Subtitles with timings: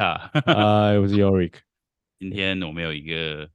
[0.00, 1.52] 啊， 呃，我是 Yorick，
[2.18, 3.46] 今天我们有一个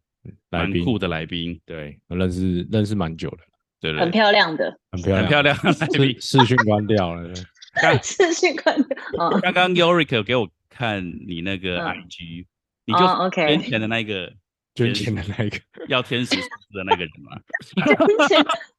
[0.51, 0.85] 蛮来宾。
[0.85, 3.39] 酷的来宾，对，我认识认识蛮久的，
[3.81, 3.99] 对？
[3.99, 4.79] 很漂亮的。
[4.91, 6.21] 很漂亮，很漂亮的来宾。
[6.21, 6.37] 视。
[6.37, 7.33] 视讯关掉了，
[7.81, 7.97] 对。
[8.03, 8.87] 视讯观众，
[9.19, 11.87] 嗯，刚刚 Yorick 给我看你那个嗯。
[11.87, 12.45] IG，
[12.85, 13.47] 你就哦，OK。
[13.47, 14.31] 捐钱的那个
[14.75, 15.57] 捐钱的那个。
[15.87, 17.41] 要天使数字的那个人嘛？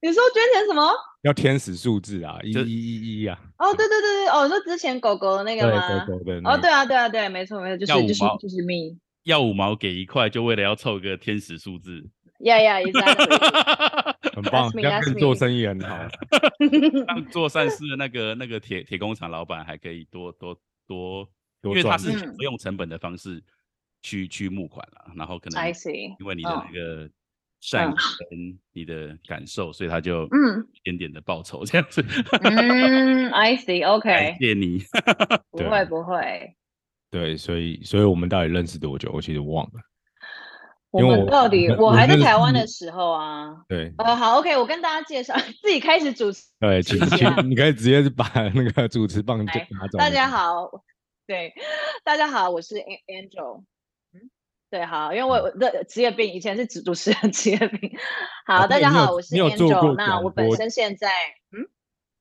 [0.00, 0.92] 你说捐钱什么？
[1.22, 6.06] 要天使数字啊，一就一一一啊，哦，对对对对，哦，你说之前狗狗的那个对，吗？
[6.06, 12.08] 狗狗的那哦，对啊，对啊，对，没错没错，就是就是就是 me，要五毛给一块，就为了要凑个天使数字。
[12.38, 15.98] yeah yeah exactly， 很棒 That's，me, 这样 that's 跟做生意很好，
[17.08, 20.56] 让做善事的那个那个铁铁工厂老板还可以多多
[20.86, 21.28] 多，因
[21.62, 22.36] 多为他赚是嗯。
[22.36, 23.42] 不用成本的方式
[24.02, 27.10] 去去募款了，然后可能 I see，因为你的嗯那个
[27.60, 27.96] 善意嗯
[28.30, 32.04] 跟你的感受，所以他就嗯一点点的报酬这样子。
[32.42, 34.82] 嗯，I see，OK， 感谢你，
[35.50, 36.54] 不会不会，
[37.10, 39.10] 对，所以所以我们到底认识多久？
[39.12, 39.80] 我其实忘了，
[40.90, 46.44] 我们到底，我我还在台湾的时候啊，对呃，好，OK，我跟大家介绍， 自己开始主持。
[46.60, 49.98] 对，请请你可以直接把那个主持棒就拿走。
[49.98, 50.70] 大家，好，
[51.26, 51.52] 对，
[52.04, 53.64] 大家好，我是 Angel。
[54.68, 57.90] 嗯，对，好，因为我我的职业病以前是主主持人职业病。
[58.46, 59.94] 好，大家好，我是 Angel。
[59.94, 61.10] 那我本身现在，
[61.52, 61.66] 嗯，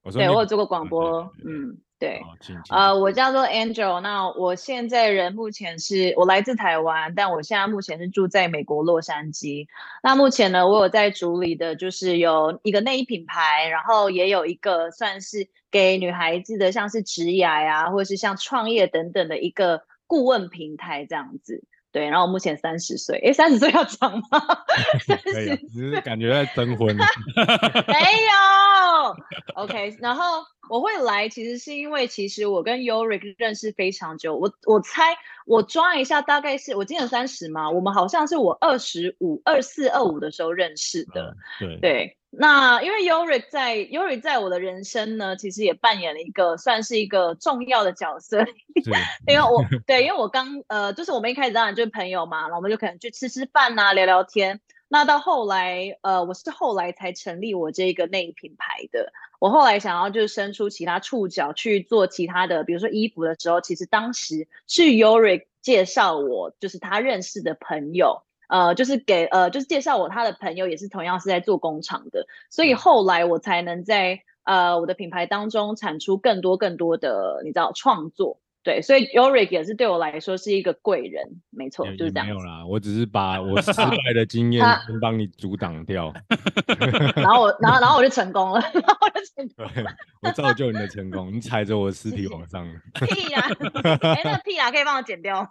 [0.04, 2.22] 我对我有做过广播嗯，对。
[2.70, 9.68] 呃，我叫做 Angel，那我现在人目前是我来自台湾，但我现在目前是住在美国洛杉矶。
[10.02, 21.66] 那目前呢，我有在主理的就是有一个内衣品牌，然后也有一个算是给女孩子的，像是职涯呀，或者是像创业等等的一个顾问平台这样子。
[21.98, 24.40] 对，然后我目前三十岁，诶，三十岁要长吗？
[25.08, 26.94] 三十只是感觉在征婚。
[26.96, 29.16] 没有，
[29.56, 29.98] OK。
[30.00, 34.36] 然后我会来，其实是因为其实我跟 Yorick 认识非常久。
[34.36, 35.18] 我我猜
[35.48, 41.36] 我抓一下，大概是我今年三十嘛，我们好像是我二十五、二四、二五的时候认识的。
[41.60, 48.46] 对对，那因为 Yorick 在 Yorick 在我的人生呢，其实也扮演了一个算是一个重要的角色。
[49.26, 54.62] 因为我对，因为我刚呃，就是我们一开始当然就是朋友嘛，然后我们就可能去吃吃饭呐、聊聊天。
[54.88, 59.12] 那到后来，呃，我是后来才成立我这个内衣品牌的。
[59.40, 78.40] 我后来想要就是伸出其他触角去做其他的，比如说衣服的时候，其实当时是 Yorick 介绍我，就是他认识的朋友，呃，就是给呃，就是介绍我他的朋友也是同样是在做工厂的，所以后来我才能在呃我的品牌当中产出更多更多的你知道创作。
[78.68, 86.14] 对，所以 Yorick 也是对我来说是一个贵人，没错，就是这样没有啦，我只是把 我失败的经验先帮你阻挡掉，
[87.16, 89.86] 然后我，然后，然后我就成功了，然后我就成功对
[90.22, 92.68] 我造就你的成功，你踩着我的尸体往上。
[93.08, 93.40] 屁呀！
[94.02, 95.50] 哎，那个屁呀，可以帮我剪掉。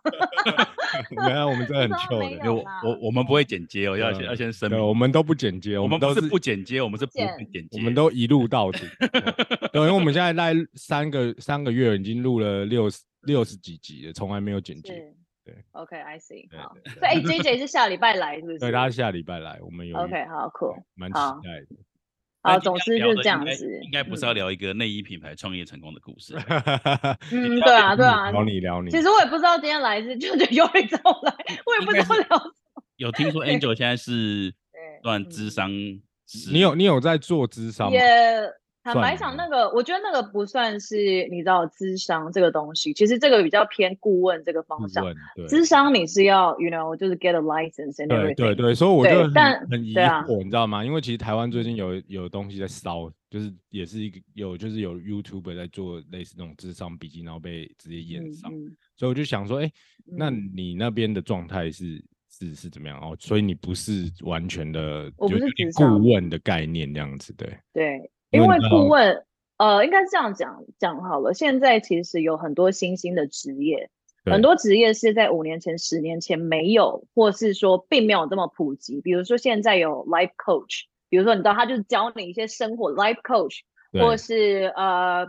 [1.24, 7.26] 没有，我们真的很臭的没有，我我我们不会剪接哦，要先要先声对，明，我们都不剪接，我们都是不剪接，我们是不剪
[7.70, 8.80] 接，我们都一路到底。
[8.98, 9.20] 对，
[9.72, 14.92] 对因为我们现在在三个三个月已经录了六十六十几集了，从来没有剪辑。
[15.44, 16.74] 对，OK，I see，好。
[16.98, 18.58] 所以哎，JJ 是下礼拜来，是不是？
[18.58, 20.74] 对，他下礼拜来，我们有 OK，好酷。
[20.94, 21.76] 蛮期待的。
[22.42, 23.80] 好，但今天要聊总之就是这样子。
[23.84, 26.34] 应该不是嗯要聊一个内衣品牌创业成功的故事。
[27.30, 28.30] 嗯，对啊，对啊。
[28.32, 28.90] 聊你聊你。
[28.90, 31.34] 其实我也不知道今天来是就就 Yorick 找我来，
[31.64, 32.44] 我也不知道聊什
[32.74, 32.82] 么。
[32.96, 37.92] 有听说 Angel 现在是对嗯算智商，你有你有在做智商吗？
[37.92, 38.02] 也
[38.86, 45.04] 坦白讲，那个我觉得那个不算是你知道智商这个东西，其实这个比较偏顾问这个方向。
[45.48, 48.34] 智商你是要，you know，就是 get a license and 对 everything。
[48.36, 50.84] 对对，所以我就很很疑惑，你知道吗？
[50.84, 59.72] 因为其实台湾最近有有东西在烧，就是也是一个有就是有 YouTuber 在做类似那种智商笔记，然后被直接演嗯上，嗯所以我就想说，哎，
[60.04, 63.16] 那嗯你那边的状态是是是怎么样哦？
[63.18, 69.24] 所以你不是完全的，我不就是顾问的概念这样子，对，对，因为顾问，
[69.56, 71.34] 呃，应该是这样讲讲好了。
[71.34, 73.90] 现在其实有很多新兴的职业，
[74.24, 79.00] 很多职业是在五年前、十年前没有，或是说并没有这么普及。
[79.00, 83.60] 比如说现在有 life coach，比如说你知道他就是教你一些生活 life coach，
[83.92, 85.26] 或是呃，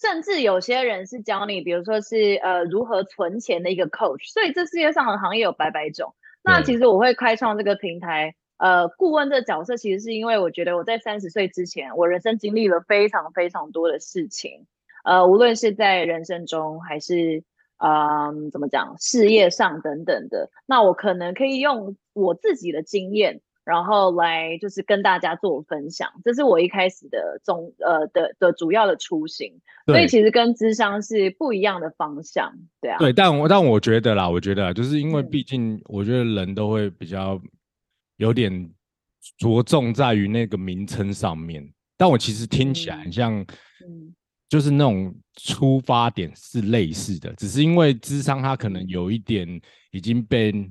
[0.00, 4.32] 甚至有些人是教你，比如说是呃如何存钱的一个 coach。
[4.32, 6.14] 所以这世界上的行业有百百种。
[6.42, 14.66] 那其实我会开创这个平台，呃，顾问这个角色，其实是因为我觉得我在三十岁之前，我人生经历了非常非常多的事情，
[15.04, 17.42] 呃，无论是在人生中还是
[17.78, 23.40] 呃怎么讲事业上等等的，那我可能可以用我自己的经验。
[23.64, 29.60] 然后来就是跟大家做分享，这是我一开始的总呃的的主要的初心。
[29.84, 32.50] 所以其实跟智商是不一样的方向，
[32.80, 32.96] 对啊。
[32.96, 37.38] 对，但我但我觉得啦，我觉得就是因为毕竟我觉得人都会比较
[38.18, 38.70] 有点
[39.38, 43.44] 着重在于那个名称上面，但我其实听起来很像，
[44.48, 49.60] 就是那种出发点是类似的，只是因为智商它可能有一点
[49.90, 50.70] 已经被。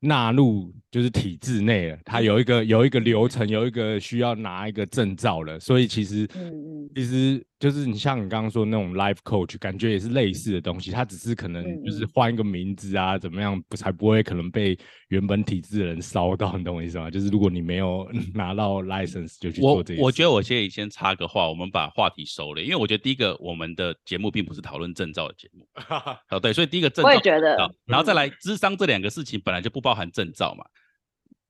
[0.00, 14.78] 纳入就是体制内了，它有一个有一个流程，有一个需要拿一个证照了，所以其实，嗯嗯，其实就是你像你刚刚说那种 life coach，感觉也是类似的东西，它只是可能就是换一个名字啊，怎么样不才不会可能被
[15.08, 17.10] 原本体制的人烧到，你懂我意思吗？
[17.10, 25.66] 就是如果你没有 拿到 license 就去做这我我觉得我先先插个话，我们把话题收了，因为我觉得第一个我们的节目并不是讨论证照的节目，
[26.30, 27.56] 哦对，所以第一个证照，我也觉得，
[27.86, 30.64] 然后再来智商这两个事情本来就不包含证照嘛。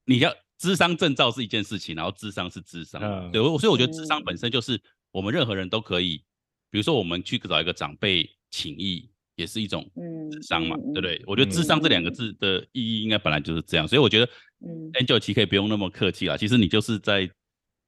[0.07, 2.99] 你要智商证照是一件事情，然后智商是智商，
[3.31, 4.81] 对，所以我觉得智商本身就是
[5.19, 6.19] 我们任何人都可以，
[6.71, 9.85] 比如说我们去找一个长辈请益，也是一种
[10.31, 11.21] 智商嘛，对不对？
[11.27, 14.27] 我觉得智商这两个字的意义应该本来就是这样，所以我觉得，
[14.65, 17.29] 嗯，Angel 其实可以不用那么客气啦，其实你就是在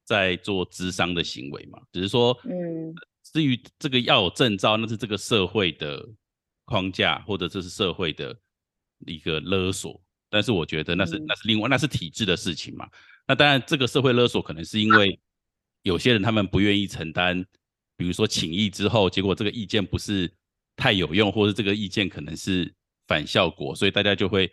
[0.04, 2.92] 在做智商的行为嘛，只是说，嗯，
[3.32, 6.04] 至于这个要有证照，那是这个社会的
[6.64, 8.36] 框架，或者这是社会的
[9.06, 10.02] 一个勒索。
[10.32, 12.88] 但是我觉得那是那是另外那是体制的事情嘛。
[13.26, 15.18] 那当然，这个社会勒索可能是因为
[15.82, 17.44] 有些人他们不愿意承担，
[17.96, 20.32] 比如说请意之后，结果这个意见不是
[20.76, 22.72] 太有用，或者这个意见可能是
[23.06, 24.50] 反效果，所以大家就会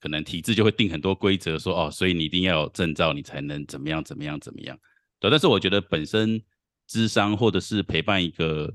[0.00, 4.78] 可能体制就会定很多规则，说哦，所以你一定要有证照，你才能怎么样怎么样怎么样。
[5.18, 6.42] 对，但是我觉得本身
[6.86, 8.72] 智商或者是陪伴一个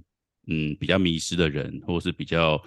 [0.48, 2.62] 嗯比较迷失的人，或者是比较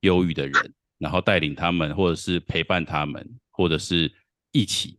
[0.00, 0.74] 忧郁的人。
[0.98, 4.12] 然后带领他们，或者是陪伴他们，或者是
[4.50, 4.98] 一起，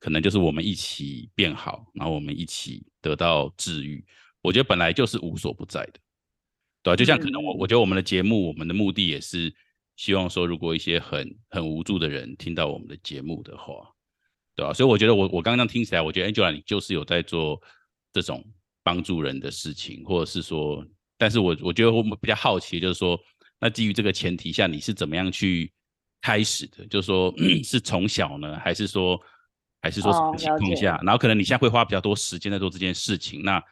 [0.00, 4.04] 可能就是我们一起变好，然后我们一起得到治愈。
[4.42, 6.00] 我觉得本来就是无所不在的，
[6.82, 6.96] 对吧？
[6.96, 9.52] 就像可能我，我觉得我们的节目，我们的目的也是
[9.96, 13.88] 希望说，如果一些很很无助的人听到我们的节目的话，
[14.54, 14.72] 对吧？
[14.72, 17.60] 所以我觉得我我刚刚听起来，我觉得 Angela 你就是有在做
[18.12, 18.44] 这种
[18.82, 20.84] 帮助人的事情，或者是说，
[21.16, 23.18] 但是我我觉得我们比较好奇，就是说。
[23.60, 25.72] 那基于这个前提下，你是怎么样去
[26.20, 26.86] 开始的？
[26.86, 27.34] 就是说，
[27.64, 29.20] 是从小呢，还是说，
[29.80, 31.00] 还是说什么情况下？
[31.02, 33.42] 然后可能你现在会花比较多时间在做这件事情。
[33.42, 33.62] 那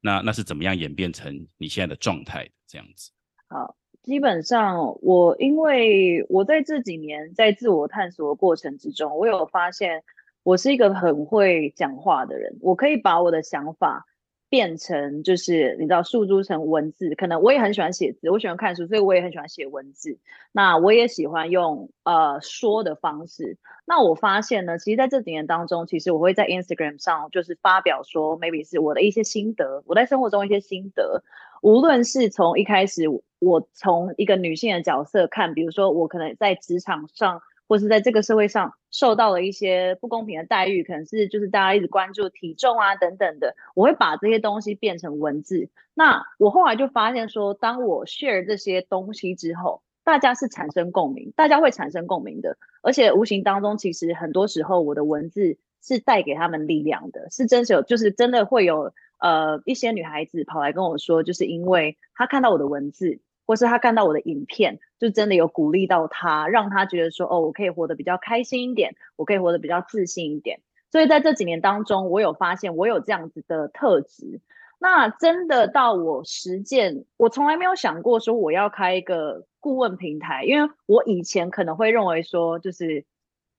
[0.00, 2.48] 那那是怎么样演变成你现在的状态？
[2.66, 3.10] 这样子。
[3.48, 10.02] 好，基本上我因为我在这几年在自我探索的过程之中，我有发现
[10.42, 14.06] 我是一个很会讲话的人，我可以把我的想法。
[14.48, 17.14] 变成就是你知道，诉诸成文字。
[17.14, 20.18] 可能我也很喜欢写字，我喜欢看书，所以我也很喜欢写文字。
[20.52, 23.58] 那我也喜欢用呃说的方式。
[23.84, 31.22] 那我发现呢，其实在这几年当中，其实我会在 Instagram 上就是发表说，maybe 是我的一些心得，我在生活中一些心得。
[31.62, 33.04] 无论是从一开始，
[33.40, 37.42] 我从一个女性的角色看，比如说我可能在职场上。
[37.66, 45.68] 或是在这个社会上受到了一些不公平的待遇，可能是就是大家一直关注体重啊等等的，我会把这些东西变成文字。
[45.94, 63.20] 那我后来就发现说，当我 share 这些东西之后，大家是产生共鸣，大家会产生共鸣的，而且无形当中，其实很多时候我的文字是带给他们力量的，是真实有，就是真的会有呃一些女孩子跑来跟我说，就是因为她看到我的文字。
[63.46, 70.60] 或是他看到我的影片，就真的有鼓励到他，让他觉得说，哦，我可以活得比较开心一点，我可以活得比较自信一点。
[70.90, 74.40] 所以在这几年当中，我有发现我有这样子的特质。
[74.78, 83.04] 那真的到我实践，我从来没有想过说我要开一个顾问平台，因为我以前可能会认为说，就是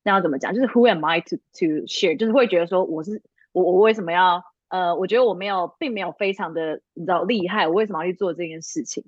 [0.03, 2.17] 那要怎么讲，就是 Who am I to to share？
[2.17, 3.23] 就是会觉得说，我是
[3.53, 9.03] 我我为什么要呃，我觉得我没有，并没有非常的你知道厉害，我为什么要去做这件事情？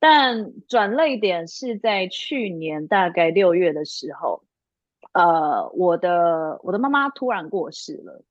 [0.00, 4.44] 但转泪点是在去年大概六月的时候，
[5.12, 8.22] 呃，我的我的妈妈突然过世了。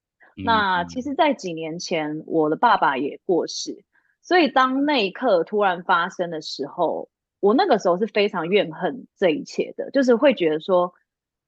[0.45, 3.83] 那其实，在几年前，我的爸爸也过世，
[4.21, 7.09] 所以当那一刻突然发生的时候，
[7.41, 10.93] 我那个时候是非常怨恨这一切的，就是会觉得说，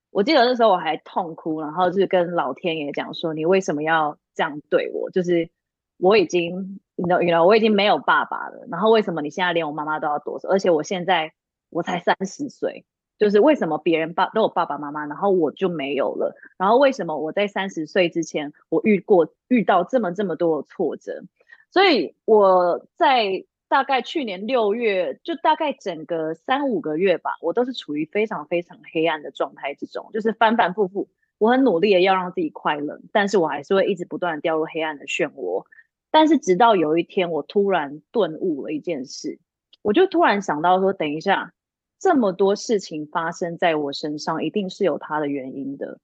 [0.09, 5.09] 我记得那时候我还痛哭，然后就是跟老天爷讲说，你为什么要这样对我？
[5.11, 5.49] 就是
[5.97, 6.81] 我已经。
[7.01, 8.67] 你知道，我已经没有爸爸了。
[8.69, 10.49] 然后为什么你现在连我妈妈都要夺走？
[10.49, 11.31] 而且我现在
[11.69, 12.85] 我才三十岁，
[13.17, 16.35] 就是为什么别人爸都有爸爸妈妈，然后我就没有了？
[16.57, 21.23] 然后为什么我在三十岁之前，我遇过遇到这么这么多的挫折？
[21.71, 35.65] 所以我在大概去年六月，就大概整个三五个月吧，我都是处于非常非常黑暗的状态之中，就是反反复复我很努力的要让自己快乐，但是我还是会一直不断掉入黑暗的漩涡。
[36.11, 39.39] 但是直到有一天，我突然顿悟了一件事，
[39.83, 41.53] 我就突然想到说，等一下，
[41.99, 45.99] 这么多事情发生在我身上，一定是有它的原因的。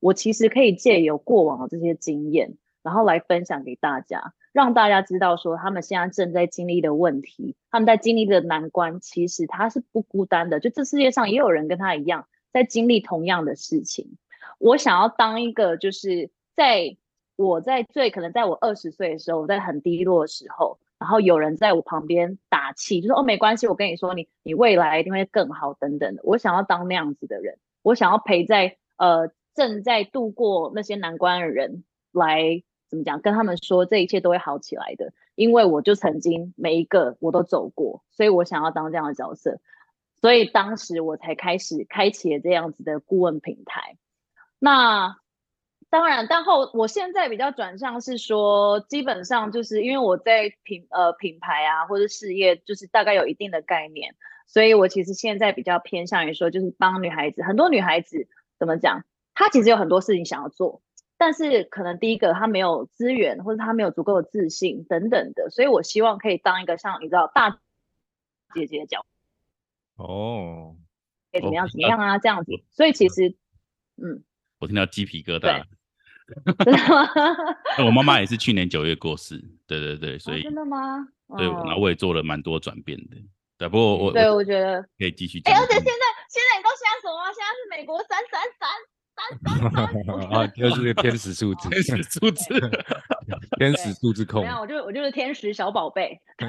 [0.00, 10.58] 我其实可以借由过往的这些经验，然后来分享给大家，让大家知道说，他们现在正在经历的问题，他们在经历的难关，其实他是不孤单的。
[10.58, 14.18] 就这世界上也有人跟他一样，在经历同样的事情。
[14.58, 16.96] 我想要当一个，就是在。
[17.36, 39.58] 我在最可能在我二十岁的时候，我在很低落的时候，然后有人在我旁边打气，就说：“哦，没关系，我跟你说，你你未来一定会更好，等等的。”我想要当那样子的人，我想要陪在呃正在度过那些难关的人来怎么讲，跟他们说这一切都会好起来的，因为我就曾经每一个我都走过，所以我想要当这样的角色，
[40.20, 43.98] 所以当时我才开始开启了这样子的顾问平台。
[44.60, 45.16] 那。
[45.94, 54.16] 当然，但后我现在比较转向是说，基本上就是因为我在品呃品牌啊或者事业，就是大概有一定的概念，
[54.48, 58.26] 所以我其实现在比较偏向于说，就是帮女孩子，很多女孩子
[58.58, 60.82] 怎么讲，她其实有很多事情想要做，
[61.16, 67.60] 但是可能第一个她没有资源，或者她没有足够的自信等等的，所以我希望可以当一个像你知道大
[68.52, 69.06] 姐姐的角
[69.94, 70.74] 哦，
[71.30, 73.36] 哎怎么样怎么样啊这样子，所以其实
[73.96, 74.24] 嗯，
[74.58, 75.62] 我听到鸡皮疙瘩。
[76.26, 77.06] 真的吗？
[77.84, 81.06] 我妈妈也是去年九月过世，对对对，所以真的吗？
[81.36, 83.16] 对，然后我也做了蛮多转变的。
[83.58, 85.40] 对，不过我对我觉得可以继续。
[85.44, 85.90] 哎，而且现在
[86.28, 87.32] 现在你都现在什么？
[87.34, 88.68] 现在是美国三三三
[89.14, 90.26] 三三三。
[90.40, 92.44] 啊，就是个天使数字，天使数字，
[93.58, 94.42] 天使数字控。
[94.42, 96.18] 没有，我就我就是天使小宝贝。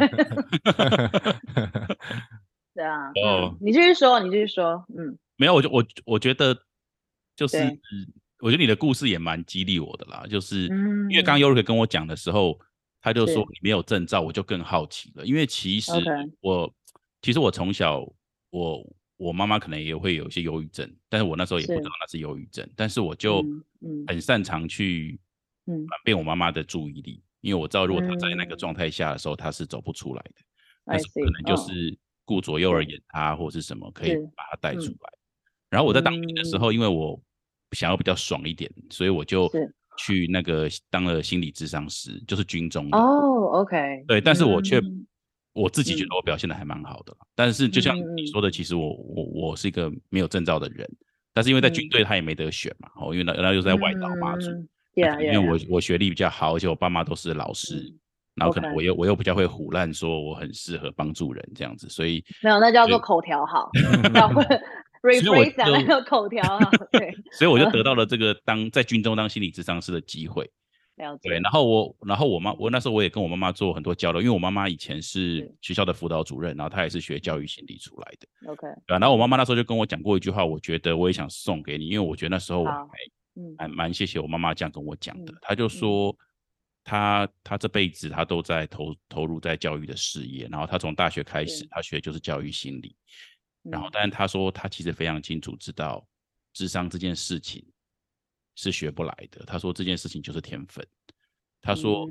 [2.73, 6.57] 对啊，哦，你继续说，你继续说，嗯，没有，我就我我觉得
[7.35, 7.79] 就是。
[8.45, 10.67] 我觉得你的故事也蛮激励我的啦，就是
[11.09, 12.59] 因为刚刚尤瑞跟我讲的时候，
[13.01, 15.25] 他就说你没有证照，我就更好奇了。
[15.25, 15.91] 因为其实
[16.41, 16.71] 我
[17.23, 18.07] 其实我从小
[18.51, 23.43] 我我妈妈可能也会有一些忧郁症，但是我那时候也不知道那是忧郁症，但是我就
[24.05, 25.19] 很擅长去
[25.65, 30.35] 转变我妈妈的注意力，因为我知道如果她在那个状态下的时候，她是走不出来的，
[30.85, 35.09] 但是可能就是顾左右而言他或是什么可以把她带出来。
[35.71, 36.59] 然后我在当兵的时。
[36.59, 37.19] 候，因为我
[37.71, 39.51] 想要比较爽一点，所以我就
[39.97, 43.61] 去那个当了心理智商师，就是军中的哦。
[43.61, 44.81] OK，对，但是我却
[45.53, 47.15] 我自己觉得我表现的还蛮好的。
[47.33, 50.89] 但是就像你说的，其实我我我是一个没有证照的人，
[51.33, 54.49] 但是因为在军队他也没得选嘛，哦，因为那那又在外岛嘛，住，
[54.95, 57.93] 因为我我学历比较好，而且我爸妈都是老师，
[58.35, 63.69] 然后可能我又我又比较会胡乱说我很适合帮助人这样子，所以没有那叫做口条好。
[65.13, 70.49] 所以我就口条啊，对， 所以我就得到了这个当在军中当心理咨商师的机会。
[71.21, 78.49] 对，然后我，然后我妈，我那时候我也跟我妈妈做很多交流，因为我妈妈以前是学校的辅导主任，然后她也是学教育心理出来的。
[78.49, 82.87] OK，对，然后我妈妈那时候就跟我讲过一句话，我觉得我也想送给你，因为我觉得那时候我还
[83.57, 85.33] 还蛮谢谢我妈妈这样跟我讲的。
[85.41, 86.15] 她就说，
[86.85, 92.95] 她她这辈子她都在投投入在教育的事业，然后她从大学开始，她学的就是教育心理。
[93.71, 96.07] 然后，但是他说他其实非常清楚知道，
[96.53, 97.65] 智商这件事情
[98.55, 99.43] 是学不来的。
[99.45, 100.85] 他说这件事情就是天分。
[101.61, 102.07] 他说，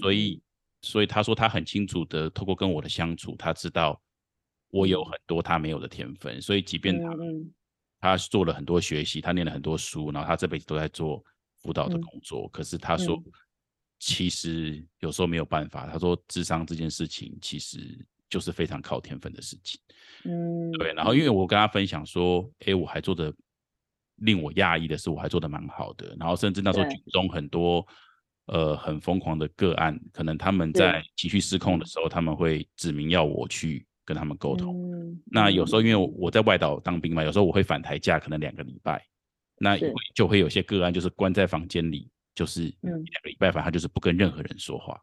[0.00, 0.42] 所以，
[0.82, 3.98] 所以他说他很清楚的透过跟我的相处，他知道
[4.68, 6.40] 我有很多他没有的天分。
[6.42, 7.10] 所以，即便他
[8.00, 11.24] 他做了很多学习，他念了很多书，然后他这辈子都在做
[11.62, 12.46] 辅导的工作。
[12.50, 13.18] 可是他说，
[13.98, 15.86] 其实有时候没有办法。
[15.86, 19.80] 他说智商这件事情其实就是非常靠天分的事情。
[20.24, 23.32] 嗯，对，然后因为我跟他分享说，哎，我还做的
[24.16, 27.86] 令我讶异的是，我还做的蛮好的，然后甚至那时候军中很多
[28.46, 35.20] 呃很疯狂的个案，可能他们在情绪失控的时候，他们会指明要我去跟他们沟通。
[35.26, 39.04] 那有时候因为我在外岛当兵嘛，有时候我会返台假，可能两个礼拜，
[39.58, 39.76] 那
[40.14, 44.98] 就会有些个案就是关在房间里，就是两个礼拜，反正他就是不跟任何人说话。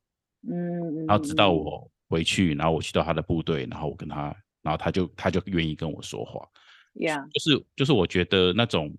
[0.50, 4.36] 嗯，然后直到我回去，然后我去到他的部队，然后我跟他。
[4.64, 6.48] 然后他就他就愿意跟我说话
[6.94, 8.96] ，Yeah，就是就是我觉得那种，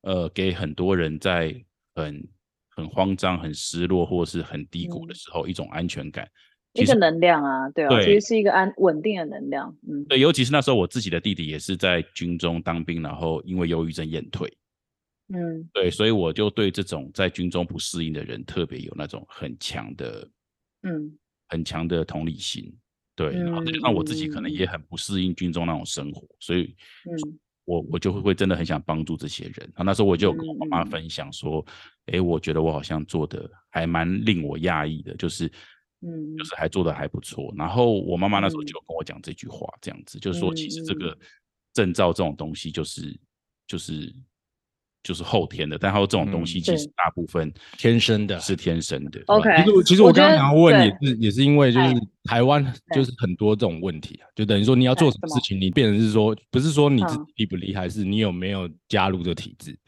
[0.00, 1.54] 呃，给很多人在
[1.94, 2.26] 很
[2.70, 6.26] 很慌张、很失落或者是很低谷的时候，一种安全感，
[6.72, 14.50] 一个能量啊，对啊，其实是一个安稳定的能量，嗯，对，尤其是那时候我自己的弟弟也是在军中当兵，然后因为忧郁症验退，
[15.28, 20.26] 嗯，对，所以我就对这种在军中不适应的人特别有那种很强的，
[20.84, 22.72] 嗯，很强的同理心。
[23.14, 26.76] 对，然后再加上我自己可能也很不适应军中那种生活，所以，
[27.10, 29.54] 嗯，我我就会会真的很想帮助这些人。
[29.58, 31.64] 然后那时候我就跟我妈妈分享说，
[32.06, 35.46] 哎，我觉得我好像做的还蛮令我讶异的，就是
[36.02, 37.54] 嗯，就是还做的还不错。
[37.56, 41.16] 然后我妈妈那时候就跟我讲这句话，这样子就是说，其实这个
[41.72, 43.18] 证照这种东西就是
[43.66, 44.14] 就是。
[45.06, 49.22] 就是后天的，但还有这种东西，其实大部分天生的，是天生的。
[49.26, 51.94] OK，其实其实我刚刚想要问也是也是因为就是
[52.24, 59.78] 台湾就是很多这种问题啊，就等于说你要做什么事情，你变成是说不是说你自己厉不厉害，是你有没有加入这个体制。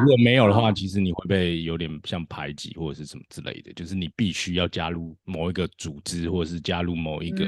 [0.00, 7.44] 如果没有的话，其实你会被有点像排挤或者是什么之类的，就是你必须要加入某一个组织，或者是加入某一个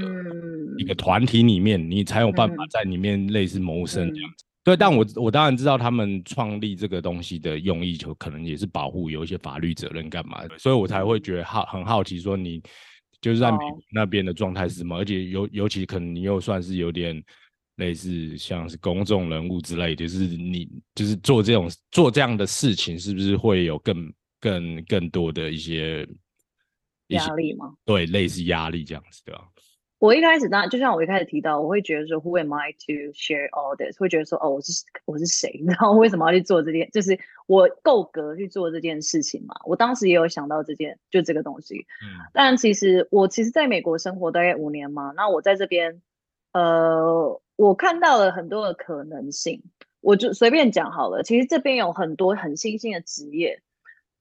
[0.79, 4.45] 一个团体里面，你才有办法在里面类似谋生这样子。
[4.65, 12.63] 对，但我我当然知道他们创立这个东西的用意，就可能也是保护有一些法律责任干嘛的，所以我才会觉得好很好奇，说你
[13.21, 13.53] 就是在
[13.93, 17.23] 那边的状态是什么，而且尤尤其可能你又算是有点
[17.77, 26.09] 类似像是公众人物之类，就是你就是做这种做这样的事情，是不是会有更更更多的一些
[27.09, 27.75] 压力吗？
[27.85, 29.47] 对，类似压力这样子，对吧？
[30.05, 33.99] 我一开始当然就像我一开始提到，我会觉得说，Who am I to share all this？
[33.99, 35.61] 会觉得说，哦，我是我是谁？
[35.67, 36.91] 然后为什么要去做这件？
[36.93, 39.55] 就是我够格去做这件事情嘛？
[39.65, 41.87] 我当时也有想到这件，就这个东西。
[42.03, 42.21] 嗯。
[42.35, 46.03] 但其实我其实在美国生活大概五年嘛，那我在这边，
[46.53, 49.63] 呃，我看到了很多的可能性。
[50.03, 51.23] 我就随便讲好了。
[51.23, 53.63] 其实这边有很多很新兴的职业。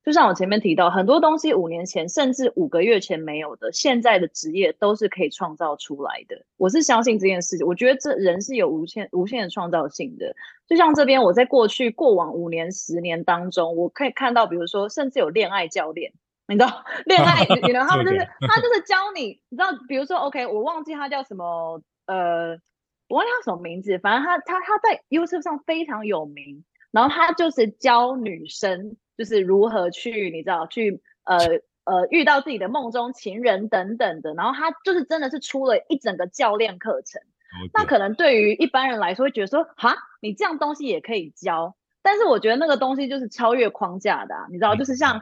[0.03, 6.43] 就像我前面提到，很多东西五年前甚至五个月前没有的，现在的职业都是可以创造出来的。
[6.57, 10.35] 我是相信这件事情，我觉得这人是有无限无限的创造性的。
[10.67, 16.11] 就像这边，我在过去过往五年、十年当中，我可以看到，比如说，甚至有恋爱教练，
[16.49, 22.57] 你知道，恋爱，你知道，他们就是他就是教你，你知道，比如说，OK，我忘记他叫什么，呃，
[23.07, 28.97] 我忘记他什么名字，反正他他他在 YouTube 上非常有名，然后他就是教女生。
[29.17, 31.37] 就是如何去，你知道，去呃
[31.83, 37.21] 呃遇到自己的梦中情人等等的，然后他就是真的是出了一整个教练课程。
[37.71, 41.75] 那可能对于一般人来说，会觉得说，哈，你这样东西也可以教。
[42.01, 45.21] 但是我觉得那个东西就是超越框架的，你知道，就是像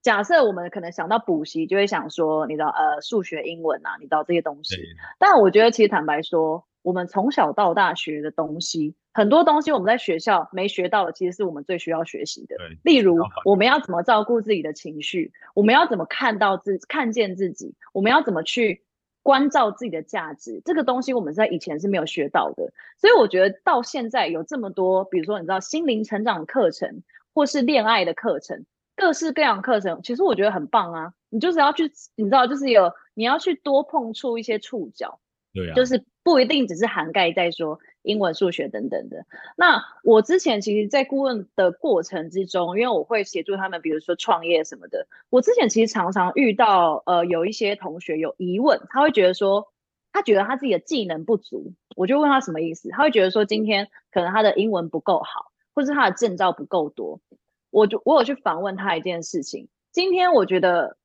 [0.00, 4.74] 假设我们可能想到补习，就会想说，你知道，呃，数学、英文啊，你知道这些东西。
[5.18, 8.94] 但我觉得其实坦白说，我们从小到大学的东西。
[9.12, 12.54] 很多东西我们在学校没学到的，其实是我们最需要学习的。
[12.84, 18.84] 例如我们要怎么照顾自己的情绪，我们要怎么看到自看见自己，我们要怎么去
[19.24, 22.72] 关照自己的价值，这个东西我们在以前是没有学到的。
[22.98, 27.02] 所以我觉得到现在有这么多，比如说你知道心灵成长课程，
[27.34, 31.14] 或是恋爱的课程，各式各样课程，其实我觉得很棒啊。
[31.30, 35.18] 你就是要去，你知道，就是有你要去多碰触一些触角，
[35.64, 37.78] 对，就是不一定只是涵盖在说。
[38.06, 39.26] 英文、数学等等的。
[39.56, 45.08] 那我之前其实，在顾问的过程之中，因为我会协助他们，比如说创业什么的。
[45.28, 49.72] 我之前其实常常遇到，呃，有一些同学有疑问，他会觉得说，
[50.12, 51.72] 他觉得他自己的技能不足。
[51.96, 57.18] 我就问他什么意思，他会觉得说，今天可能他的英文不够好，或是他的证照不够多。
[57.70, 59.66] 我就我有去访问他一件事情。
[59.90, 60.96] 今天我觉得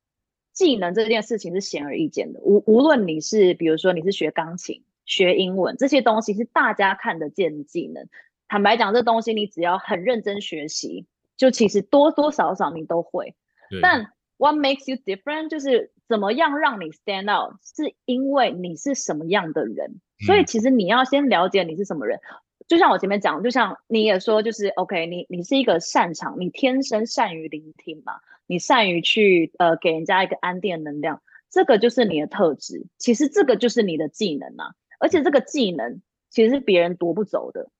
[0.52, 2.40] 技能这件事情是显而易见的。
[2.40, 4.82] 无无论你是，比如说你是学钢琴。
[5.04, 8.08] 学英文这些东西是大家看得见的技能。
[8.46, 13.34] 坦白讲，这东西你只要很认真学习，就其实多多少少你都会。
[13.82, 15.48] 但 What makes you different？
[15.48, 17.56] 就是怎么样让你 stand out？
[17.62, 20.00] 是因为你是什么样的人。
[20.24, 22.20] 所以其实你要先了解你是什么人。
[22.68, 28.14] 就像我前面讲，就像你也说，就是 OK，你你是一个擅长，你天生善于聆听嘛，
[28.52, 32.84] 你善于去呃给人家一个安定能量，这个就是你的特质。
[32.98, 34.74] 其实这个就是你的技能啊。
[35.00, 37.70] 而且这个技能其实是别人夺不走的。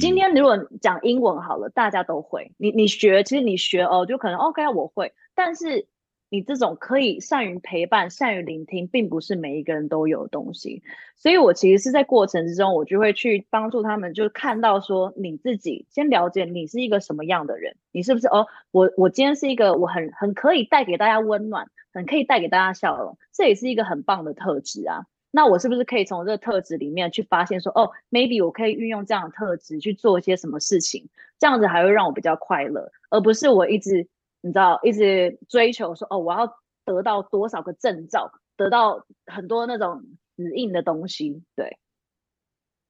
[0.00, 2.50] 今天如果讲英文好了，大家都会。
[2.56, 5.12] 你你学，其实你学哦，就可能 OK，我会。
[5.36, 5.86] 但是
[6.30, 10.82] 你这种可以善于陪伴、善于聆听，并不是每一个人都有的东西。
[11.16, 18.46] 所以我其实是在过程之中，我就会去帮助他们，就是看到说你自己先了解你是一个什么样的人，你是不是哦？
[18.70, 25.06] 我我今天是一个我很很可以带给大家温暖，很可以带给大家笑容，这也是一个很棒的特质啊。
[25.30, 34.08] 那我是不是可以从这个特质里面去发现说，哦，maybe 我可以运用这样的特质去做一些什么事情，这样子还会让我比较快乐，而不是我一直
[34.40, 36.46] 你知道一直追求说，哦，我要
[36.84, 40.02] 得到多少个证照，得到很多那种
[40.36, 41.78] 指印的东西，对。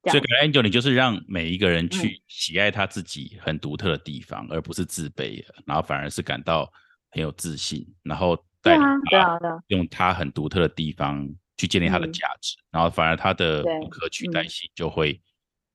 [0.05, 6.71] 所以，Angel，你就是让每一个人去喜爱他自己很独特的地方，而不是自卑，然后反而是感到
[7.11, 11.29] 很有自信，然后带他用他很独特的地方。
[11.59, 15.21] 去建立他的价值，然后反而他的不可取代性就会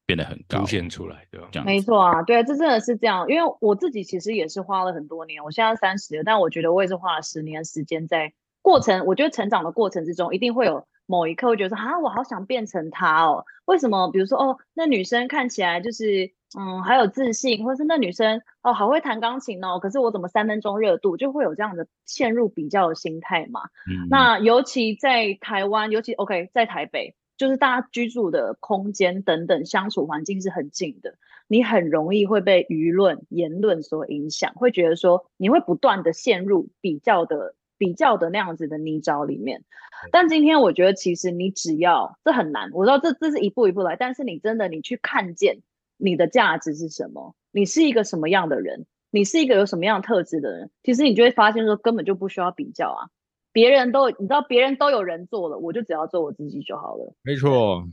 [0.07, 1.49] 变得很高，凸显出来，对吧？
[1.51, 3.27] 这样没错啊，对，这真的是这样。
[3.29, 9.07] 因为我自己其实也是花了很多年，我现在三十了，但我觉得我也是花了十年时间在过程。
[9.07, 13.45] 我觉得成长的过程之中，一定会有某一刻会觉得说，啊，我好想变成他哦。
[13.65, 14.11] 为什么？
[14.11, 19.79] 比如说，哦，那女生看起来就是，嗯，还有自信，或是那女生哦，好会弹钢琴哦。
[19.79, 23.63] 可是我怎么三分钟热度，就会有这样的陷入比较的心态嘛？
[23.91, 27.15] 嗯，那尤其在台湾，尤其 OK，在台北。
[27.37, 31.17] 就是大家居住的空间等等相处环境是很近的，
[31.49, 39.65] 你很容易会被舆论言论所影响，会觉得说你会不断的陷入比较的比较的那样子的泥沼里面。
[40.13, 45.59] 但今天我觉得其实你只要这很难，我知道这这是一步一步来，但是你真的你去看见
[45.97, 53.09] 你的价值是什么，你是一个什么样的人，你是一个有什么样特质的人，其实你就会发现说根本就不需要比较啊。
[53.55, 57.15] 别人都你知道，别人都有人做了，我就只要做我自己就好了。
[57.23, 57.87] 没错，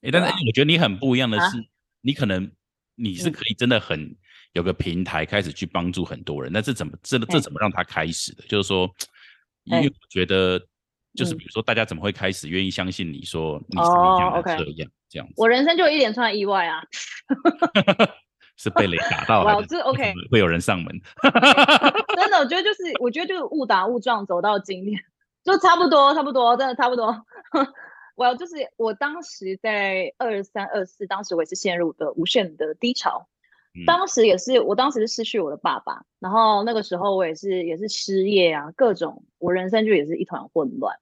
[0.00, 1.58] 哎，但是我觉得你很不一样的是，
[2.00, 2.50] 你可能
[2.94, 4.16] 你是可以真的很
[4.54, 6.50] 有个平台开始去帮助很多人。
[6.50, 8.42] 那这怎么这这怎么让他开始的？
[8.48, 8.90] 就是说，
[9.64, 10.58] 因为我觉得
[11.14, 14.50] 就是比如说，大家怎么会开始愿意相信你说你是这样这
[14.82, 15.34] 样这样子？
[15.36, 16.82] 我人生就一连串意外啊。
[18.62, 20.86] 是被雷打到， 哇，这 OK，会有人上门。
[22.14, 25.00] 真的，我觉得就是，我觉得就是误打误撞走到今天，
[25.42, 27.24] 就差不多，差不多，真的差不多。
[28.14, 33.26] 我就是我当时在二三二四，当时我也是陷入的无限的低潮。
[33.86, 40.94] 当时也是，我当时是失去我的爸爸，然后那个时候我也是也是失业啊，各种，我人生就也是一团混乱。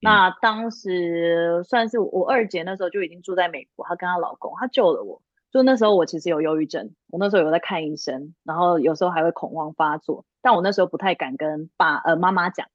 [0.00, 5.22] 那当时算是我二姐那时候就已经住在美国，她跟她老公，她救了我。
[5.50, 12.66] 就那时候我其实有忧郁症，我那时候有在看医生，然后有时候还会恐慌发作，但我那时候不太敢跟爸呃妈妈讲。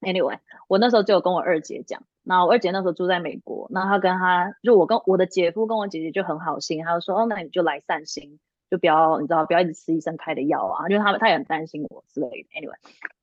[0.00, 8.38] Anyway，我那时候就有跟我二姐讲，那我二姐那时候住在美国，那她跟她就我跟我的姐夫跟我姐姐就很好心，她就说哦那你就来散心，
[8.70, 12.48] 就不要你知道不要一直吃医生开的药啊，因为他们他也很担心我之类的。
[12.58, 12.76] Anyway，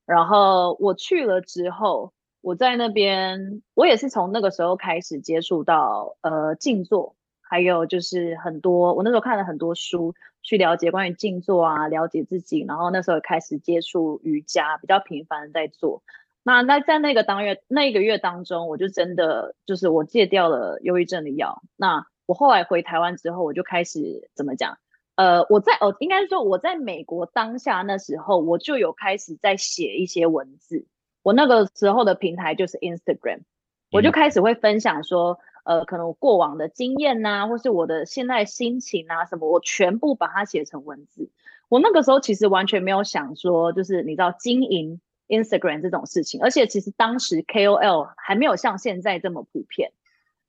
[0.06, 7.16] 然后我去了之后，我在那边我也是从那个时候开始接触到呃静坐。
[7.50, 16.04] 还有就是很多，我那时候看了很多书，去了解关于静坐啊，了解自己，然后那时候开始接触瑜伽，比较频繁的在做。
[16.44, 21.62] 那那在那个当月那一个月当中，我就真的就是我戒掉了忧郁症的药。
[21.78, 24.78] 那我后来回台湾之后，我就开始怎么讲？
[25.16, 30.86] 呃，我在哦，应该是说我在美国当下那时候，我就有开始在写一些文字。
[31.24, 33.40] 我那个时候的平台就是 Instagram，
[33.92, 35.40] 我就开始会分享说。
[35.68, 41.30] 呃，可能我过往的经验呐，或是我的现在心情啊，什么，我全部把它写成文字。
[41.68, 49.92] 我那个时候其实完全没有想说，就是你知道经营 Instagram 这种事情，而且其实当时 KOL 还没有像现在这么普遍，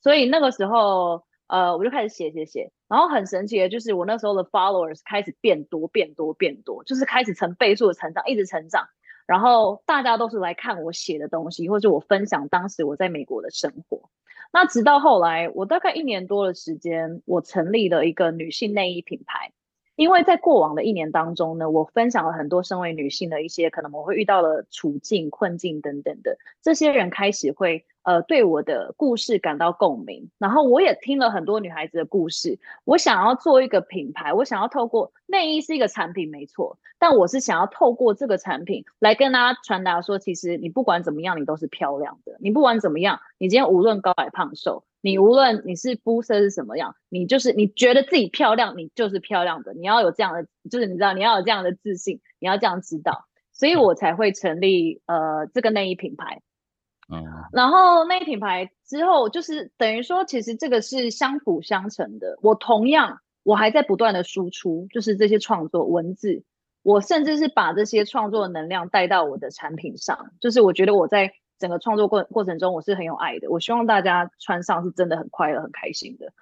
[0.00, 8.86] 所以那个时候，呃，我就开始写写写，然后很神奇的就是我那时候的 followers 开始变多变多变多，就是开始成倍数的成长，一直成长，
[9.26, 14.08] 然后大家都是来看我写的东西，或者我分享当时我在美国的生活。
[14.52, 19.52] 那直到后来，我大概一年多的时间，我成立了一个女性内衣品牌。
[19.98, 27.84] 因为在过往的一年当中呢，我分享了很多身为女性的一些可能我会遇到的处境、困境等等的，这些人开始会。
[28.04, 32.58] 呃，对我的故事感到共鸣，然后我也听了很多女孩子的故事。
[32.84, 42.34] 我想要做一个品牌，我想要透过内衣是一个产品，没错，但我是想要透过这个产品来跟大家传达说，其实你不管怎么样，你都是漂亮的。
[42.40, 49.72] 你不管怎么样，你今天无论高矮胖瘦，你无论你是肤色是什么样，你就是你觉得自己漂亮，你就是漂亮的。
[49.74, 56.42] 你要有这样的，就是你知道你要有这样的自信，你要这样知道，所以我才会成立呃这个内衣品牌。
[57.10, 62.38] 嗯然后那品牌之后，就是等于说，其实这个是相辅相成的。
[62.42, 66.44] 我同样，我还在不断的输出，就是这些创作文字。
[66.82, 73.50] 我甚至是把这些创作的能量带到我的产品上，就是我觉得我在整个创作过过程中，我是很有爱的。
[73.50, 76.32] 我希望大家穿上是真的很快乐、很开心的。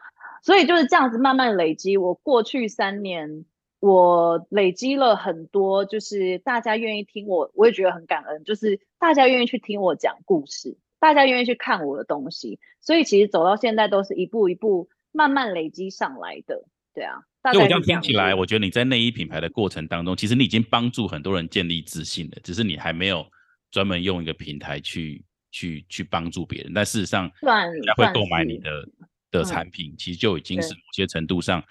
[0.42, 1.96] 所以就是这样子慢慢累积。
[1.96, 3.44] 我过去三年。
[3.78, 8.42] 我累积了很多，就是大家愿意听我，我也觉得很感恩。
[8.42, 16.64] 就是大家愿意去听我讲故事，大家愿意去看我的东西，所以其实走到现在都是一步一步慢慢累积上来的。
[16.94, 23.26] 对啊，就我这样听起来，我觉得你在内衣品牌的过程当中，其实你已经帮助很多人建立自信了，只是你还没有
[23.70, 26.72] 专门用一个平台去去去帮助别人。
[26.74, 28.88] 但事实上，人家会购买你的
[29.30, 31.62] 的产品，其实就已经是某些程度上。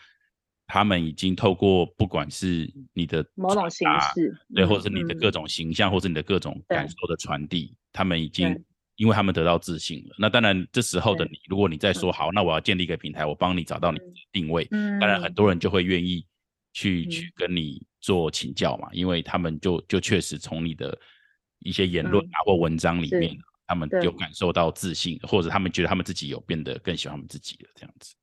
[0.68, 8.60] 他们已经透过不管是你的某种形式，对，或者是你的各种形象，或者你的各种感受的传递，他们已经
[8.96, 10.16] 因为他们得到自信了。
[10.18, 14.66] 那当然，这时候的你，如果你再说好，那我要建立一个平台，我帮你找到你的定位，
[15.00, 16.26] 当然很多人就会愿意
[16.74, 20.98] 去去跟你做请教嘛，因为他们就就确实从你的
[21.60, 23.36] 一些言论啊或文章里面，
[23.68, 28.16] 他们有感受到自信，或者他们觉得他们自己有变得更喜欢他们自己了这样子。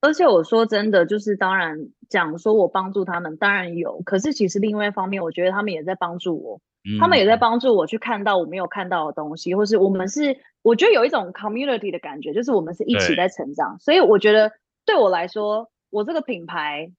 [0.00, 1.76] 而且我说真的，就是当然
[2.08, 6.60] 讲说我帮助他们，当然有，可是其实另外一方面，我觉得他们也在帮助我。
[6.98, 13.78] 他们也在帮助我去看到我没有看到的东西，或是我们是，我觉得有一种 community 的感觉，就是我们是一起在成长。
[13.78, 14.52] 所以我觉得
[14.86, 16.90] 对我来说，我这个品牌，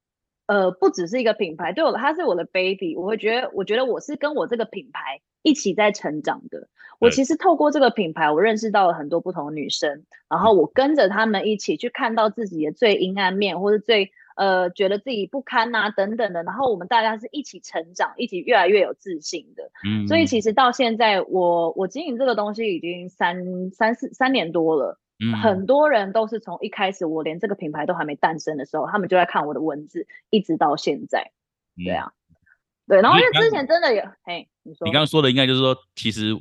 [0.50, 2.96] 呃，不只是一个品牌，对我，它是我的 baby。
[2.98, 6.68] 我会觉得，我觉得我是跟我这个品牌一起在成长的。
[7.00, 14.12] 我其实透过这个品牌，我认识到了很多不同的女生，然后我跟着她们一起去看到自己的最阴暗面，或者最。
[14.36, 19.70] 呃，觉得自己不堪呐，等等的，然后我们大家是一起成长，一起越来越有自信的。
[19.86, 24.98] 嗯，所以其实到现在，我我经营这个东西已经三三四三年多了。
[25.20, 31.32] 嗯，很多人都是从一开始我连这个品牌都还没诞生的时候，他们就在看我的文字，一直到现在。
[31.76, 32.12] 对啊，
[32.88, 36.38] 对，然后因为之前真的有，嘿，你说，你刚刚说的应该就是说，其实。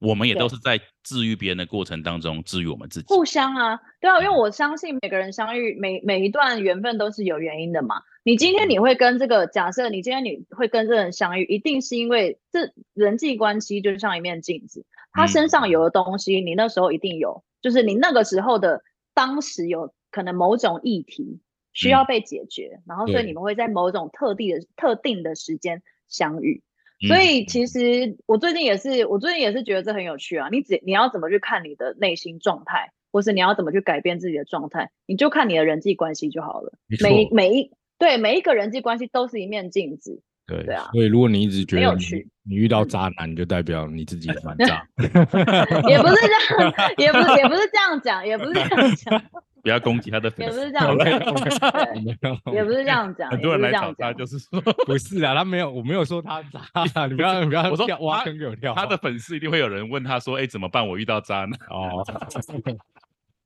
[0.00, 8.02] 我们也都是在治愈别人的过程当中治愈我们自己，互相啊，对啊，因为我相信每个人相遇，每每一段缘分都是有原因的嘛。
[8.22, 18.82] 你今天你会跟这个假设，你今天你会跟这人相遇，一定是因为这人际关系就像一面镜子，他身上有的东西，你那时候一定有，就是你那个时候的
[19.14, 21.40] 当时有可能某种议题
[21.72, 26.62] 需要被解决，然后所以你们会在某种特定的特定的时间相遇。
[27.08, 30.50] 所以其实我最近也是，我最近也是觉得这很有趣啊。
[30.52, 36.74] 你只你要怎么去看你的内心状态，或是你要怎么去改变自己的状态，你就看你的人际关系就好了。
[37.02, 40.20] 每每一对每一个人际关系都是一面镜子。
[40.46, 40.88] 对对啊。
[40.92, 42.04] 所以如果你一直觉得你
[42.46, 44.86] 你遇到渣男，就代表你自己蛮 渣。
[45.88, 49.22] 也不是这样，也不是也不是这样讲，也不是这样讲。
[49.62, 53.30] 不要攻击他的粉丝，也不是这样讲，也不是这样讲。
[53.32, 57.06] 很多人来找他，就是说不是啊，他没有，我没有说他渣。
[57.06, 58.74] 你不要，你不要，我说挖坑给我跳。
[58.74, 60.86] 他的粉丝一定会有人问他说：“哎，怎么办？
[60.86, 62.04] 我遇到渣男。”哦，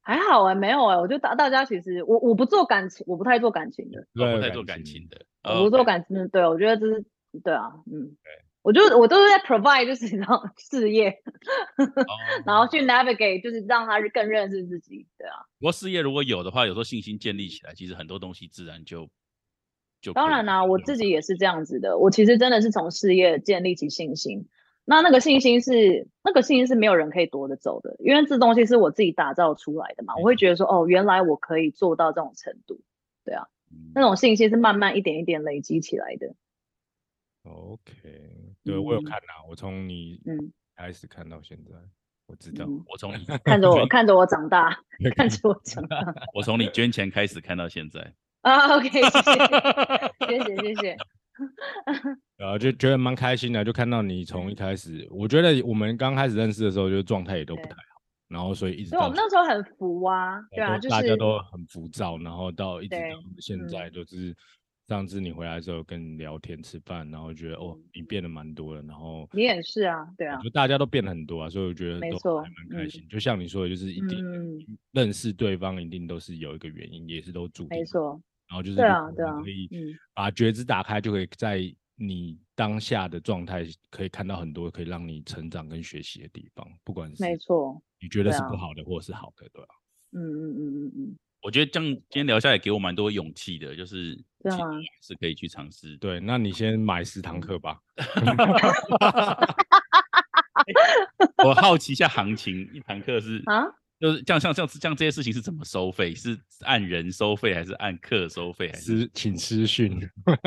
[0.08, 6.26] 还好哎，没有哎，我觉得大大家其实我我不做感情，我不太做感情的，我不太做感情的，我不做感情的。
[6.28, 7.04] 对，我觉得这是
[7.44, 8.16] 对啊，嗯。
[8.24, 11.22] 对我就我都是在 provide，就是你知道事业，
[12.44, 15.36] 然后去 navigate，就是让他更认识自己，对啊。
[15.58, 19.08] 不过事业如果有的话，有时候信心建立起来，其实很多东西自然就
[20.02, 20.12] 就。
[20.12, 21.96] 当然啦，我自己也是这样子的。
[21.96, 24.46] 我其实真的是从事业建立起信心，
[24.90, 30.16] 那那个信心是那个信心是没有人可以夺得走的，因为这东西是我自己打造出来的嘛。
[30.16, 32.80] 我会觉得说，哦，原来我可以做到这种程度，
[33.22, 33.46] 对啊，
[33.94, 36.34] 那种信心是慢慢一点一点累积起来的。
[37.44, 38.54] OK。
[38.64, 41.74] 对，我有看呐，我从你嗯开始看到现在，
[42.26, 44.80] 我知道，我从你看着我 看着我长大，
[45.16, 49.20] 看着我长大， 我从你捐钱开始看到现在啊，OK，谢谢，
[50.26, 50.96] 谢谢，谢谢，
[52.36, 64.34] 然后就觉得蛮开心的，就看到你从一开始，我觉得我们刚开始认识的时候，就状态也都不太好，然后所以一直，到，我们那时候很浮啊，对啊，就是大家都很浮躁，然后到一直到现在就是。
[64.88, 73.06] 上次你回来之后跟你聊天吃饭，然后觉得哦，你变得蛮多了，然后你也是啊，对啊，就大家都变很多啊，所以我觉得都还蛮开心。
[73.06, 74.18] 就像你说的，就是一定
[74.92, 77.78] 认识对方，一定都是有一个原因，也是都注定。
[77.78, 78.18] 没错。
[78.48, 79.68] 然后就是对啊，对啊，可以
[80.14, 81.60] 把觉知打开，就可以在
[81.96, 89.68] 你当下的状态可以看到很多可以让你成长跟学习的地方，不管是没错，你觉得是不好的，或是好的，对吧？
[90.12, 91.18] 嗯嗯嗯嗯嗯。
[91.40, 94.14] 我觉得这样今天聊下来给我蛮多勇气的，就是
[95.02, 95.96] 是可以去尝试。
[95.98, 97.78] 对，那你先买十堂课吧。
[101.44, 103.64] 我好奇一下行情，一堂课是啊。
[104.00, 106.14] 就是像，像像像这些事情是怎么收费？
[106.14, 108.68] 是按人收费，还是按课收费？
[108.68, 109.98] 还是请私讯？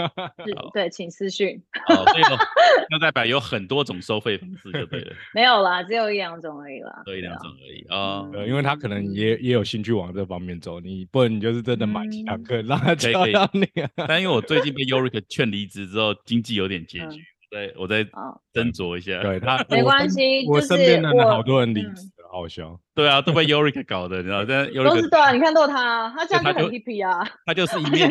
[0.74, 1.62] 对，请私讯。
[1.90, 2.06] 哦，
[2.90, 5.14] 那代表有很多种收费方式，就对了。
[5.34, 7.02] 没有啦，只有一两种而已啦。
[7.06, 8.30] 只有一两种而已啊。
[8.32, 13.68] 对，因为他可能也也有兴趣往这方面走，你不然你就是真的买几堂课让他教到你。
[13.96, 18.06] 但因为我最近被 Yorick 劝离职之后，经济有点拮据，对我再
[18.54, 19.22] 斟酌一下。
[19.22, 22.10] 对他没关系，我身边的好多人离职。
[22.32, 24.46] 好笑， 对啊，都被 Yorick 搞的，你知道？
[24.46, 28.10] 但 都是对啊，你看到他，他这样就很 hippy 啊， 他就是一面，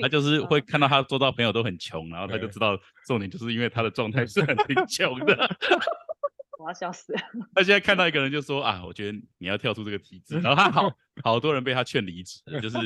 [0.00, 5.50] 他就是会看到他做到朋友都很穷，然后他就知道重点就是因为他的状态是很贫穷的。
[6.58, 7.14] 我要笑死！
[7.54, 10.90] 他现在看到一个人就说啊，我觉得你要跳出这个体制，然后他好
[11.22, 12.76] 好多人被他劝离职，就是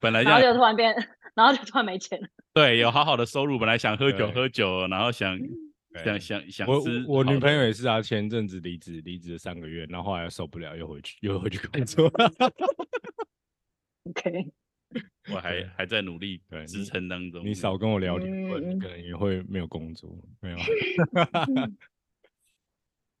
[0.00, 0.92] 本来然后就突然变，
[1.36, 2.26] 然后就突然没钱了。
[2.52, 5.38] 对，有好好的收入，本来想喝酒喝酒，然后想。
[6.04, 6.82] 想想想我。
[7.06, 12.10] 我女朋友也是啊，前阵子离职，离职了三个月，然后后来受不了，又回去，又回去工作。
[14.04, 14.50] OK，
[15.32, 17.44] 我还还在努力对支撑当中。
[17.44, 18.48] 你少跟我聊天，
[18.78, 20.16] 可能也会没有工作。
[20.40, 21.76] 没有，嗯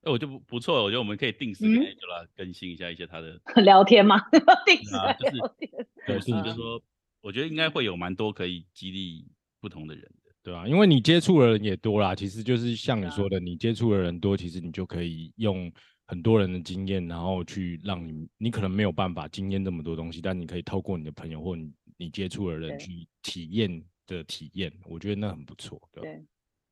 [0.02, 4.18] 哎，我就不不错，我觉得我们可以定时跟嗯 Angela 更新一下一些他的， 聊天吗？
[4.64, 5.86] 定时啊就是聊天。
[6.06, 6.82] 对，是就是说，
[7.20, 9.26] 我觉得应该会有蛮多可以激励
[9.60, 10.19] 不同的人的。
[10.42, 15.70] 对啊，因为你接触的人也多啦，其实就是像你说的，你接触的人多，其实你就可以用
[16.06, 25.80] 很多人的经验，然后去让你，你可能没有办法经验这么多东西，但你可以透过你的朋友或你你接触的人去体验的体验，我觉得那很不错。
[25.92, 26.08] 对吧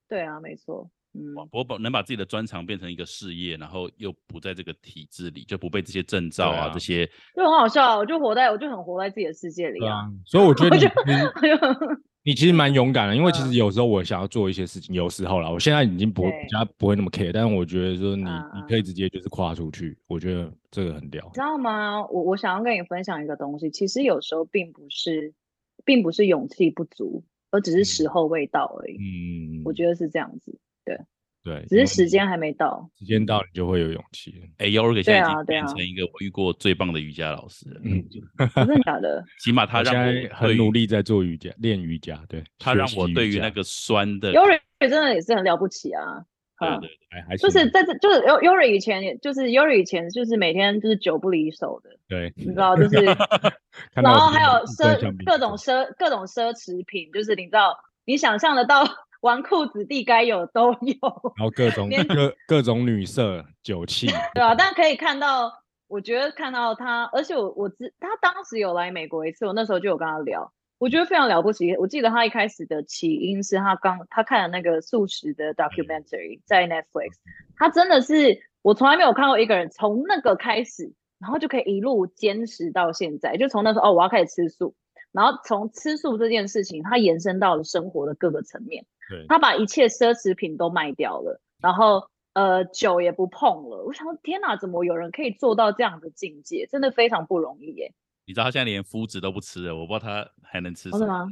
[0.08, 0.90] 对，对啊，没错。
[1.14, 9.84] 嗯，我把能把自己的专长变成一个事业，然后又不在这个体制里，就不被这些证照啊这些就很好笑啊，我就活在，我就很活在自己的世界里啊。
[9.84, 10.82] 对啊，所以我觉得你
[12.28, 21.32] 你其实蛮勇敢的，因为其嗯实有时候我想要做一些事情，有时候啦，我现在已经不会对比较不会那么 care，但是我觉得说你嗯你可以直接就是跨出去，我觉得这个很屌你。
[21.32, 22.06] 知道吗？
[22.08, 25.32] 我我想要跟你分享一个东西，其实有时候并不是，
[25.86, 28.98] 并不是勇气不足，而只是时候未到而已。
[28.98, 31.00] 嗯，我觉得是这样子，对，
[31.68, 32.88] 只是时间还没到。
[32.98, 34.34] 时间到，你就会有勇气。
[34.58, 37.80] 哎 y o r k 现在已对啊对啊经变成一个我遇过最棒的瑜伽老师了。
[37.84, 38.04] 嗯，
[38.54, 39.24] 真的假的？
[39.40, 42.20] 起码他现让我在很努力在做瑜伽，练瑜伽。
[42.28, 46.24] 对，他让我对于那个酸的，Yuri 真的也是很了不起啊。
[46.60, 52.96] 对对对还还就是在这，就是 Yu- Yuri 以前也，就是 Yuri 以前就是每天就是酒不离手的，对，你知道，就是
[53.94, 58.84] 然后还有奢各种奢各种奢侈品，就是你知道，你想象得到
[59.20, 60.96] 纨绔子弟该有都有，
[61.36, 65.52] 然后各种各各种女色酒气，对啊，但可以看到，
[65.88, 71.76] 我觉得看到他，而且我我知他当时有来美国一次，我那时候就有跟他聊，我觉得非常了不起。
[71.76, 77.14] 我记得他一开始的起因是他刚他看了那个素食的 documentary 在 Netflix，
[77.56, 84.76] 他真的是我从来没有看过一个人从那个开始，然后就可以一路坚持到现在，就从那时候哦我要开始吃素，
[85.12, 88.86] 然后从吃素这件事情，他延伸到了生活的各个层面。
[89.08, 93.84] 对，他把一切奢侈品都卖掉了，然后呃酒也不碰了。
[93.86, 96.66] 我想，天哪，怎么有人可以做到这样的境界？
[96.70, 97.94] 真的非常不容易耶。
[98.26, 100.98] 你知道他现在连麸质都不吃了，我不知道他还能吃什么。
[100.98, 101.26] 真的吗？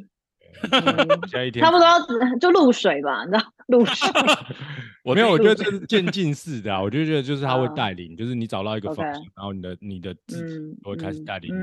[1.61, 1.99] 差不多要
[2.41, 4.09] 就露水吧，你知道露水。
[5.05, 6.83] 我没有，我觉得对这是渐进式的啊。
[6.83, 11.55] 我就觉得就是他会啊带领，就是你找到一个方向，然后你的你的自己嗯会开始嗯带领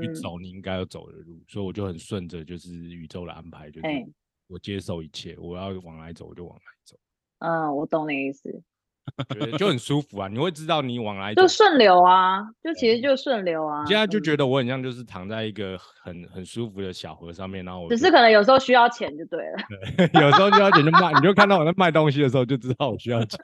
[0.00, 0.14] 你去嗯。
[0.14, 4.06] 走你应该要走的路，所以我就很顺着就是宇宙的安排，就是哎。
[4.48, 6.96] 我接受一切，我要往哪走我就往哪走，
[7.38, 8.62] 嗯，我懂你意思，
[9.34, 10.28] 觉得就很舒服啊。
[10.28, 11.46] 你会知道你往来就。
[11.48, 13.84] 顺流啊，就其实就顺流啊。
[13.84, 20.10] 现在就嗯觉得我很像就是躺在一个很很舒服的小河上面，然后我只是可能有时候需要钱就对了。
[20.20, 23.38] 有时候需要钱就卖，你就看到我在卖东西的时候就知道我需要钱。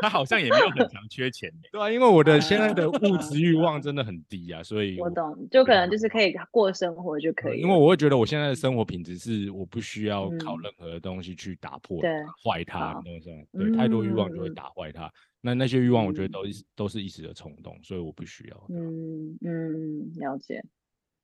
[0.00, 7.58] 他好像也没有很常缺钱欸 对啊，因为我的现在的物质欲望真的很低啊，所以我懂，就可能就是可以过生活就可以了。
[7.58, 12.00] 因为我会觉得我现在的生活品质是我不需要靠嗯任何的东西去打破、
[12.42, 13.46] 坏它，好你懂？
[13.52, 15.12] 对，太多欲望就会嗯打坏它。
[15.40, 18.66] 那那些欲望，我觉得嗯都是都是一时的冲动，所以我不需要。
[18.70, 20.62] 嗯嗯，了解。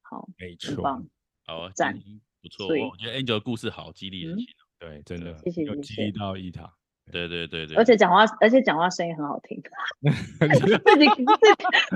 [0.02, 0.82] 好，没错，。
[1.46, 1.98] 好啊，赞
[2.40, 4.62] 不错，我我觉得 Angel 的故事好激励人嗯心哦。
[4.78, 6.72] 对，真的谢谢激励到伊塔。
[7.12, 9.62] 对对对对，而且讲话，而且讲话声音很好听，
[10.40, 11.06] 自己自己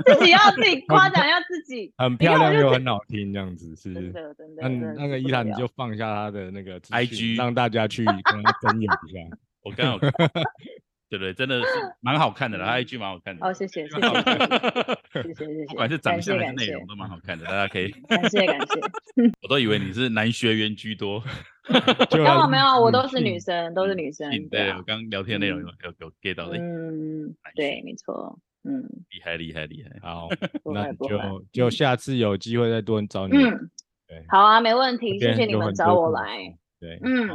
[0.05, 3.93] 自己要自己夸奖一下自己，很漂亮又很好听，这样子是。
[3.93, 4.61] 真的真的。
[4.61, 9.19] 真的那个伊塔，你就放下他的那个 IG 讯让大家去跟他分享一下。
[9.65, 10.11] 我刚好 看，
[11.09, 11.67] 对对，真的是
[11.99, 13.45] 蛮好看的啦，他一句蛮好看的。
[13.45, 17.89] 哦，谢谢谢谢谢谢谢谢，不管是长相还是内容都蛮好看的，大家可以。
[18.07, 18.79] 感谢感谢。
[19.41, 21.25] 我都以为你是男学员居多，就
[22.17, 24.29] 没有没有，我都是女生，都是女生。
[24.49, 29.99] 对我，刚刚聊天内容有嗯有有 get 到的，嗯，男对，没错，嗯厉害厉害厉害。
[30.01, 30.27] 好，
[30.73, 33.37] 那就就下次有机会再多找你。
[33.37, 33.69] 嗯，
[34.07, 36.55] 对，好啊，没问题，谢谢你们找我来。。
[36.79, 37.27] 对，嗯，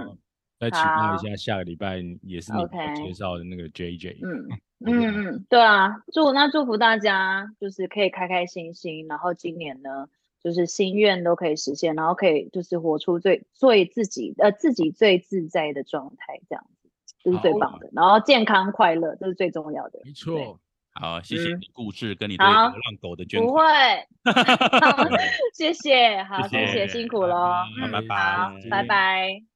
[0.59, 4.19] 再期待一下下个礼拜也是你介绍的那个 JJ。
[4.25, 4.49] 嗯
[4.87, 10.09] 嗯嗯，对啊，祝那祝福大家就是可以开开心心，然后今年呢，
[10.45, 16.91] 就是心愿都可以实现，然后可以就是活出最最自己呃自己最自在的状态，这样子
[17.23, 17.89] 这是最棒的。
[17.95, 20.01] 然后健康快乐，这是最重要的。
[20.05, 20.61] 没错，
[20.93, 23.67] 好，谢谢嗯你的故事跟你对好流浪狗的捐不款。
[23.67, 24.33] 会，
[24.81, 25.09] 好
[25.57, 27.35] 谢谢，好，谢谢辛苦拜喽。
[28.11, 29.54] 好，拜拜。